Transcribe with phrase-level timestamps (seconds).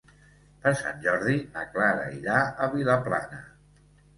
[0.63, 3.45] Per Sant Jordi na Clara irà a Vilaplana.